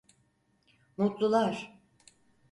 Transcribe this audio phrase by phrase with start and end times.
[0.97, 1.79] Mutlular…